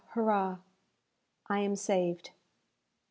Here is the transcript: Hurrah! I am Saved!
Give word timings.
Hurrah! 0.13 0.57
I 1.47 1.59
am 1.59 1.75
Saved! 1.75 2.31